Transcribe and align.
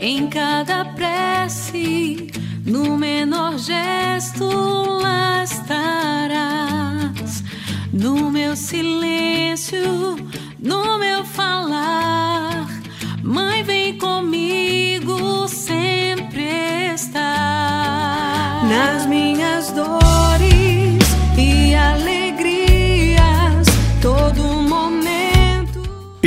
em 0.00 0.26
cada 0.26 0.84
prece, 0.84 2.28
no 2.66 2.98
menor 2.98 3.56
gesto 3.56 4.44
lá 5.00 5.44
estarás. 5.44 7.44
No 7.92 8.32
meu 8.32 8.56
silêncio, 8.56 10.16
no 10.58 10.98
meu 10.98 11.24
falar, 11.24 11.79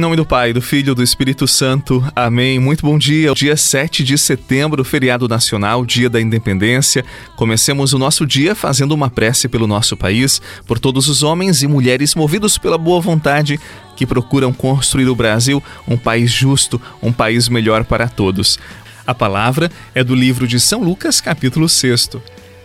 Em 0.00 0.02
nome 0.02 0.16
do 0.16 0.24
Pai, 0.24 0.54
do 0.54 0.62
Filho 0.62 0.92
e 0.92 0.94
do 0.94 1.02
Espírito 1.02 1.46
Santo. 1.46 2.02
Amém. 2.16 2.58
Muito 2.58 2.80
bom 2.86 2.96
dia. 2.96 3.34
Dia 3.34 3.54
7 3.54 4.02
de 4.02 4.16
setembro, 4.16 4.82
feriado 4.82 5.28
nacional, 5.28 5.84
dia 5.84 6.08
da 6.08 6.18
independência. 6.18 7.04
Comecemos 7.36 7.92
o 7.92 7.98
nosso 7.98 8.26
dia 8.26 8.54
fazendo 8.54 8.92
uma 8.92 9.10
prece 9.10 9.46
pelo 9.46 9.66
nosso 9.66 9.98
país, 9.98 10.40
por 10.66 10.78
todos 10.78 11.06
os 11.06 11.22
homens 11.22 11.62
e 11.62 11.66
mulheres 11.66 12.14
movidos 12.14 12.56
pela 12.56 12.78
boa 12.78 12.98
vontade 12.98 13.60
que 13.94 14.06
procuram 14.06 14.54
construir 14.54 15.06
o 15.06 15.14
Brasil 15.14 15.62
um 15.86 15.98
país 15.98 16.32
justo, 16.32 16.80
um 17.02 17.12
país 17.12 17.50
melhor 17.50 17.84
para 17.84 18.08
todos. 18.08 18.58
A 19.06 19.14
palavra 19.14 19.70
é 19.94 20.02
do 20.02 20.14
livro 20.14 20.48
de 20.48 20.58
São 20.58 20.82
Lucas, 20.82 21.20
capítulo 21.20 21.68
6. 21.68 22.12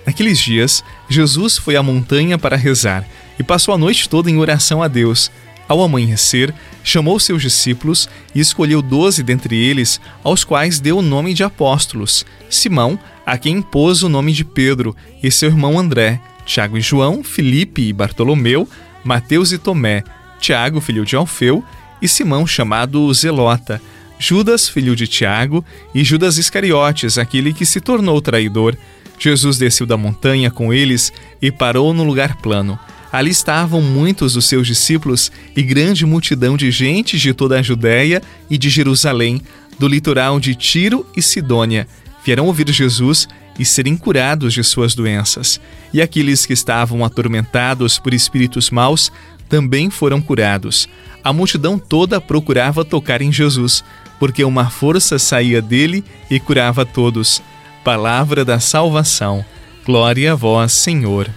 Naqueles 0.06 0.40
dias, 0.40 0.82
Jesus 1.10 1.58
foi 1.58 1.76
à 1.76 1.84
montanha 1.84 2.38
para 2.38 2.56
rezar 2.56 3.06
e 3.38 3.44
passou 3.44 3.74
a 3.74 3.78
noite 3.78 4.08
toda 4.08 4.32
em 4.32 4.38
oração 4.38 4.82
a 4.82 4.88
Deus. 4.88 5.30
Ao 5.68 5.82
amanhecer, 5.82 6.54
chamou 6.84 7.20
seus 7.20 7.42
discípulos 7.42 8.08
e 8.34 8.40
escolheu 8.40 8.82
doze 8.82 9.24
dentre 9.24 9.56
eles, 9.56 10.00
aos 10.24 10.44
quais 10.44 10.80
deu 10.80 11.00
o 11.00 11.02
nome 11.02 11.34
de 11.34 11.44
apóstolos: 11.44 12.26
Simão, 12.50 13.00
a 13.26 13.38
quem 13.38 13.58
impôs 13.58 14.04
o 14.04 14.10
nome 14.10 14.32
de 14.32 14.46
Pedro, 14.46 14.96
e 15.24 15.32
seu 15.32 15.50
irmão 15.50 15.80
André, 15.80 16.20
Tiago 16.46 16.78
e 16.78 16.82
João, 16.82 17.24
Filipe 17.24 17.82
e 17.82 17.94
Bartolomeu, 17.94 18.70
Mateus 19.04 19.52
e 19.52 19.58
Tomé, 19.58 20.04
Tiago, 20.40 20.80
filho 20.80 21.04
de 21.04 21.16
Alfeu, 21.16 21.64
e 22.02 22.08
Simão, 22.08 22.46
chamado 22.46 23.12
Zelota, 23.14 23.82
Judas, 24.20 24.70
filho 24.70 24.96
de 24.96 25.08
Tiago, 25.08 25.66
e 25.94 26.04
Judas 26.04 26.38
Iscariotes, 26.38 27.18
aquele 27.18 27.54
que 27.54 27.66
se 27.66 27.82
tornou 27.82 28.22
traidor. 28.22 28.78
Jesus 29.18 29.58
desceu 29.58 29.88
da 29.88 29.98
montanha 29.98 30.52
com 30.52 30.74
eles 30.74 31.12
e 31.42 31.52
parou 31.52 31.94
no 31.94 32.04
lugar 32.04 32.36
plano. 32.38 32.78
Ali 33.16 33.32
estavam 33.32 33.82
muitos 33.82 34.34
dos 34.34 34.44
seus 34.44 34.68
discípulos 34.68 35.32
e 35.56 35.64
grande 35.64 36.06
multidão 36.06 36.58
de 36.58 36.70
gente 36.70 37.18
de 37.18 37.34
toda 37.34 37.58
a 37.58 37.62
Judéia 37.62 38.22
e 38.50 38.58
de 38.58 38.70
Jerusalém, 38.70 39.42
do 39.80 39.88
litoral 39.88 40.38
de 40.38 40.54
Tiro 40.54 41.06
e 41.16 41.22
Sidônia. 41.22 41.88
Vieram 42.26 42.46
ouvir 42.48 42.70
Jesus 42.70 43.26
e 43.58 43.64
serem 43.64 43.96
curados 43.96 44.54
de 44.54 44.62
suas 44.66 44.94
doenças. 44.94 45.62
E 45.94 46.02
aqueles 46.02 46.46
que 46.46 46.52
estavam 46.52 47.06
atormentados 47.06 47.98
por 47.98 48.14
espíritos 48.14 48.70
maus 48.70 49.10
também 49.48 49.90
foram 49.90 50.20
curados. 50.20 50.90
A 51.24 51.32
multidão 51.32 51.80
toda 51.80 52.20
procurava 52.20 52.84
tocar 52.84 53.22
em 53.22 53.32
Jesus, 53.32 53.82
porque 54.20 54.44
uma 54.44 54.70
força 54.70 55.18
saía 55.18 55.62
dele 55.62 56.04
e 56.30 56.38
curava 56.38 56.86
todos. 56.86 57.42
Palavra 57.82 58.44
da 58.44 58.60
salvação. 58.60 59.46
Glória 59.86 60.34
a 60.34 60.36
vós, 60.36 60.74
Senhor. 60.74 61.30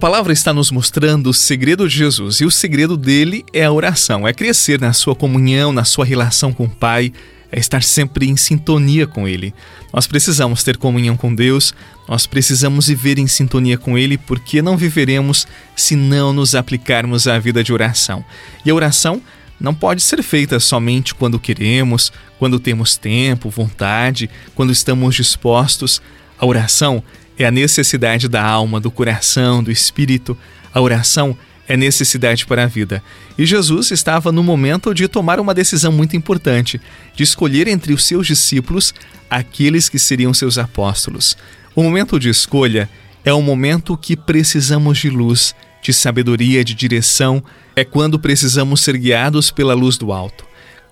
Palavra 0.00 0.32
está 0.32 0.50
nos 0.54 0.70
mostrando 0.70 1.28
o 1.28 1.34
segredo 1.34 1.86
de 1.86 1.94
Jesus 1.94 2.40
e 2.40 2.46
o 2.46 2.50
segredo 2.50 2.96
dele 2.96 3.44
é 3.52 3.64
a 3.64 3.70
oração, 3.70 4.26
é 4.26 4.32
crescer 4.32 4.80
na 4.80 4.94
sua 4.94 5.14
comunhão, 5.14 5.74
na 5.74 5.84
sua 5.84 6.06
relação 6.06 6.54
com 6.54 6.64
o 6.64 6.70
Pai, 6.70 7.12
é 7.52 7.60
estar 7.60 7.82
sempre 7.82 8.26
em 8.26 8.34
sintonia 8.34 9.06
com 9.06 9.28
Ele. 9.28 9.52
Nós 9.92 10.06
precisamos 10.06 10.64
ter 10.64 10.78
comunhão 10.78 11.18
com 11.18 11.34
Deus, 11.34 11.74
nós 12.08 12.26
precisamos 12.26 12.86
viver 12.86 13.18
em 13.18 13.26
sintonia 13.26 13.76
com 13.76 13.98
Ele, 13.98 14.16
porque 14.16 14.62
não 14.62 14.74
viveremos 14.74 15.46
se 15.76 15.94
não 15.94 16.32
nos 16.32 16.54
aplicarmos 16.54 17.28
à 17.28 17.38
vida 17.38 17.62
de 17.62 17.70
oração. 17.70 18.24
E 18.64 18.70
a 18.70 18.74
oração 18.74 19.20
não 19.60 19.74
pode 19.74 20.00
ser 20.00 20.22
feita 20.22 20.58
somente 20.58 21.14
quando 21.14 21.38
queremos, 21.38 22.10
quando 22.38 22.58
temos 22.58 22.96
tempo, 22.96 23.50
vontade, 23.50 24.30
quando 24.54 24.72
estamos 24.72 25.14
dispostos. 25.14 26.00
A 26.38 26.46
oração 26.46 27.04
é 27.42 27.46
a 27.46 27.50
necessidade 27.50 28.28
da 28.28 28.42
alma, 28.44 28.78
do 28.78 28.90
coração, 28.90 29.62
do 29.62 29.70
espírito. 29.70 30.36
A 30.74 30.80
oração 30.80 31.36
é 31.66 31.76
necessidade 31.76 32.44
para 32.44 32.64
a 32.64 32.66
vida. 32.66 33.02
E 33.38 33.46
Jesus 33.46 33.90
estava 33.90 34.30
no 34.30 34.42
momento 34.42 34.92
de 34.92 35.08
tomar 35.08 35.40
uma 35.40 35.54
decisão 35.54 35.90
muito 35.90 36.16
importante, 36.16 36.80
de 37.14 37.22
escolher 37.22 37.68
entre 37.68 37.92
os 37.92 38.04
seus 38.04 38.26
discípulos 38.26 38.92
aqueles 39.30 39.88
que 39.88 39.98
seriam 39.98 40.34
seus 40.34 40.58
apóstolos. 40.58 41.36
O 41.74 41.82
momento 41.82 42.18
de 42.18 42.28
escolha 42.28 42.90
é 43.24 43.32
o 43.32 43.40
momento 43.40 43.96
que 43.96 44.16
precisamos 44.16 44.98
de 44.98 45.08
luz, 45.08 45.54
de 45.82 45.92
sabedoria, 45.92 46.64
de 46.64 46.74
direção, 46.74 47.42
é 47.74 47.84
quando 47.84 48.18
precisamos 48.18 48.80
ser 48.80 48.98
guiados 48.98 49.50
pela 49.50 49.72
luz 49.72 49.96
do 49.96 50.12
alto. 50.12 50.49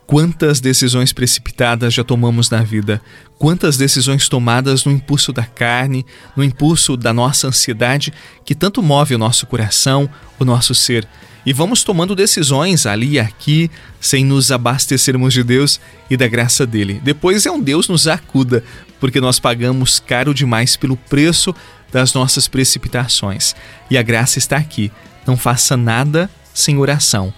Quantas 0.09 0.59
decisões 0.59 1.13
precipitadas 1.13 1.93
já 1.93 2.03
tomamos 2.03 2.49
na 2.49 2.63
vida? 2.63 2.99
Quantas 3.39 3.77
decisões 3.77 4.27
tomadas 4.27 4.87
no 4.87 4.91
impulso 4.91 5.35
da 5.35 5.45
carne, 5.45 6.07
no 6.35 6.43
impulso 6.43 6.97
da 6.97 7.13
nossa 7.13 7.47
ansiedade, 7.47 8.11
que 8.43 8.55
tanto 8.55 8.83
move 8.83 9.15
o 9.15 9.19
nosso 9.19 9.47
coração, 9.47 10.09
o 10.39 10.47
nosso 10.47 10.75
ser? 10.75 11.07
E 11.45 11.53
vamos 11.53 11.85
tomando 11.85 12.17
decisões 12.17 12.87
ali 12.87 13.11
e 13.11 13.21
aqui, 13.21 13.71
sem 14.01 14.25
nos 14.25 14.51
abastecermos 14.51 15.35
de 15.35 15.45
Deus 15.45 15.79
e 16.09 16.17
da 16.17 16.27
graça 16.27 16.67
dele. 16.67 17.03
Depois 17.05 17.45
é 17.45 17.51
um 17.51 17.61
Deus 17.61 17.87
nos 17.87 18.09
acuda, 18.09 18.65
porque 18.99 19.21
nós 19.21 19.39
pagamos 19.39 20.01
caro 20.01 20.33
demais 20.33 20.75
pelo 20.75 20.97
preço 20.97 21.55
das 21.93 22.15
nossas 22.15 22.49
precipitações. 22.49 23.55
E 23.91 23.99
a 23.99 24.03
graça 24.03 24.39
está 24.39 24.57
aqui. 24.57 24.91
Não 25.27 25.37
faça 25.37 25.77
nada 25.77 26.31
sem 26.55 26.79
oração. 26.79 27.31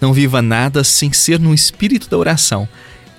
Não 0.00 0.12
viva 0.12 0.42
nada 0.42 0.84
sem 0.84 1.12
ser 1.12 1.38
no 1.40 1.54
espírito 1.54 2.08
da 2.08 2.18
oração. 2.18 2.68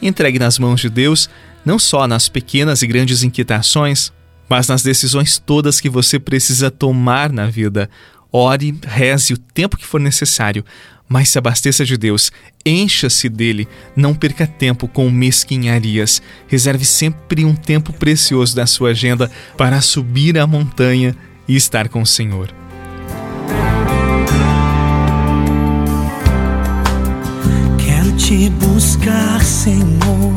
Entregue 0.01 0.39
nas 0.39 0.59
mãos 0.59 0.81
de 0.81 0.89
Deus, 0.89 1.29
não 1.65 1.79
só 1.79 2.07
nas 2.07 2.29
pequenas 2.29 2.81
e 2.81 2.87
grandes 2.87 3.23
inquietações, 3.23 4.11
mas 4.47 4.67
nas 4.67 4.83
decisões 4.83 5.37
todas 5.37 5.81
que 5.81 5.89
você 5.89 6.19
precisa 6.19 6.71
tomar 6.71 7.31
na 7.31 7.47
vida. 7.47 7.89
Ore, 8.31 8.77
reze 8.85 9.33
o 9.33 9.37
tempo 9.37 9.77
que 9.77 9.85
for 9.85 9.99
necessário, 9.99 10.63
mas 11.09 11.29
se 11.29 11.37
abasteça 11.37 11.85
de 11.85 11.97
Deus, 11.97 12.31
encha-se 12.65 13.29
dele, 13.29 13.67
não 13.95 14.13
perca 14.13 14.45
tempo 14.45 14.87
com 14.87 15.09
mesquinharias. 15.09 16.21
Reserve 16.47 16.85
sempre 16.85 17.45
um 17.45 17.55
tempo 17.55 17.93
precioso 17.93 18.55
da 18.55 18.67
sua 18.67 18.89
agenda 18.89 19.31
para 19.57 19.81
subir 19.81 20.37
a 20.37 20.45
montanha 20.45 21.15
e 21.47 21.55
estar 21.55 21.87
com 21.87 22.01
o 22.01 22.05
Senhor. 22.05 22.53
Te 28.27 28.49
buscar, 28.49 29.41
Senhor, 29.41 30.33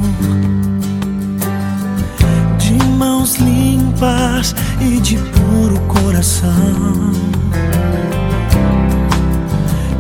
de 2.57 2.85
mãos 2.97 3.35
limpas 3.35 4.55
e 4.81 5.01
de 5.01 5.17
puro 5.17 5.81
coração. 5.89 7.11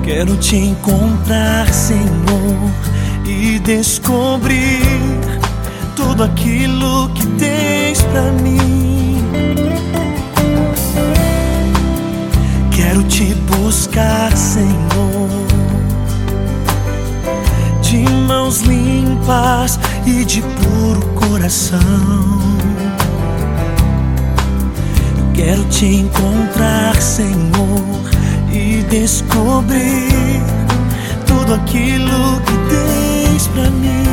Quero 0.05 0.37
te 0.37 0.55
encontrar, 0.55 1.69
Senhor, 1.75 2.71
e 3.27 3.59
descobrir 3.59 4.79
tudo 5.97 6.23
aquilo 6.23 7.09
que 7.09 7.27
coração. 21.51 21.81
Quero 25.35 25.65
te 25.65 25.87
encontrar, 25.87 26.95
Senhor, 26.97 28.01
e 28.53 28.85
descobrir 28.89 30.43
tudo 31.27 31.55
aquilo 31.55 32.41
que 32.43 32.53
tens 32.69 33.49
pra 33.49 33.69
mim. 33.71 34.05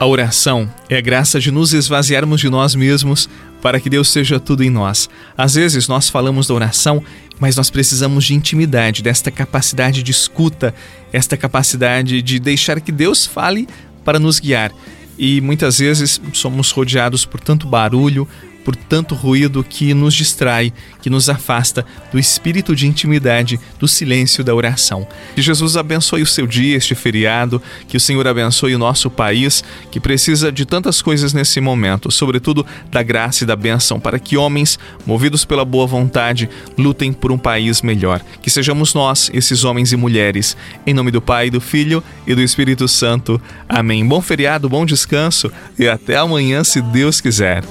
A 0.00 0.06
oração 0.06 0.72
é 0.88 0.96
a 0.96 1.00
graça 1.00 1.40
de 1.40 1.50
nos 1.50 1.74
esvaziarmos 1.74 2.40
de 2.40 2.48
nós 2.48 2.76
mesmos 2.76 3.28
para 3.60 3.80
que 3.80 3.90
Deus 3.90 4.12
seja 4.12 4.38
tudo 4.38 4.62
em 4.62 4.70
nós. 4.70 5.10
Às 5.36 5.56
vezes 5.56 5.88
nós 5.88 6.08
falamos 6.08 6.46
da 6.46 6.54
oração, 6.54 7.02
mas 7.40 7.56
nós 7.56 7.68
precisamos 7.68 8.24
de 8.24 8.32
intimidade, 8.32 9.02
desta 9.02 9.28
capacidade 9.32 10.04
de 10.04 10.12
escuta, 10.12 10.72
esta 11.12 11.36
capacidade 11.36 12.22
de 12.22 12.38
deixar 12.38 12.80
que 12.80 12.92
Deus 12.92 13.26
fale 13.26 13.66
para 14.04 14.20
nos 14.20 14.38
guiar. 14.38 14.70
E 15.18 15.40
muitas 15.40 15.78
vezes 15.78 16.20
somos 16.32 16.70
rodeados 16.70 17.24
por 17.24 17.40
tanto 17.40 17.66
barulho, 17.66 18.28
por 18.68 18.76
tanto 18.76 19.14
ruído 19.14 19.64
que 19.64 19.94
nos 19.94 20.12
distrai, 20.12 20.74
que 21.00 21.08
nos 21.08 21.30
afasta 21.30 21.86
do 22.12 22.18
espírito 22.18 22.76
de 22.76 22.86
intimidade, 22.86 23.58
do 23.80 23.88
silêncio 23.88 24.44
da 24.44 24.54
oração. 24.54 25.08
Que 25.34 25.40
Jesus 25.40 25.74
abençoe 25.74 26.20
o 26.20 26.26
seu 26.26 26.46
dia, 26.46 26.76
este 26.76 26.94
feriado, 26.94 27.62
que 27.88 27.96
o 27.96 28.00
Senhor 28.00 28.28
abençoe 28.28 28.74
o 28.74 28.78
nosso 28.78 29.08
país, 29.08 29.64
que 29.90 29.98
precisa 29.98 30.52
de 30.52 30.66
tantas 30.66 31.00
coisas 31.00 31.32
nesse 31.32 31.62
momento, 31.62 32.10
sobretudo 32.10 32.66
da 32.90 33.02
graça 33.02 33.44
e 33.44 33.46
da 33.46 33.56
bênção, 33.56 33.98
para 33.98 34.18
que 34.18 34.36
homens, 34.36 34.78
movidos 35.06 35.46
pela 35.46 35.64
boa 35.64 35.86
vontade, 35.86 36.46
lutem 36.76 37.10
por 37.10 37.32
um 37.32 37.38
país 37.38 37.80
melhor. 37.80 38.20
Que 38.42 38.50
sejamos 38.50 38.92
nós, 38.92 39.30
esses 39.32 39.64
homens 39.64 39.92
e 39.92 39.96
mulheres, 39.96 40.54
em 40.86 40.92
nome 40.92 41.10
do 41.10 41.22
Pai, 41.22 41.48
do 41.48 41.58
Filho 41.58 42.04
e 42.26 42.34
do 42.34 42.42
Espírito 42.42 42.86
Santo. 42.86 43.40
Amém. 43.66 44.06
Bom 44.06 44.20
feriado, 44.20 44.68
bom 44.68 44.84
descanso 44.84 45.50
e 45.78 45.88
até 45.88 46.18
amanhã, 46.18 46.62
se 46.62 46.82
Deus 46.82 47.18
quiser. 47.18 47.64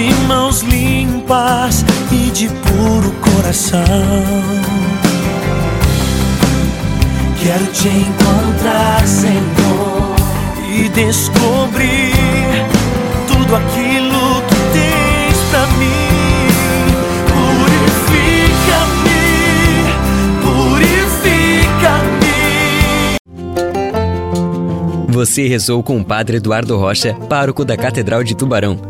De 0.00 0.14
mãos 0.26 0.62
limpas 0.62 1.84
e 2.10 2.30
de 2.30 2.48
puro 2.48 3.12
coração. 3.20 3.84
Quero 7.38 7.66
te 7.66 7.88
encontrar, 7.88 9.06
Senhor, 9.06 10.16
e 10.72 10.88
descobrir 10.88 12.14
tudo 13.28 13.56
aquilo 13.56 14.42
que 14.48 14.54
tens 14.72 15.38
pra 15.50 15.66
mim. 15.76 16.10
Você 25.20 25.46
rezou 25.46 25.82
com 25.82 25.98
o 25.98 26.04
Padre 26.04 26.38
Eduardo 26.38 26.78
Rocha, 26.78 27.12
pároco 27.28 27.62
da 27.62 27.76
Catedral 27.76 28.24
de 28.24 28.34
Tubarão. 28.34 28.89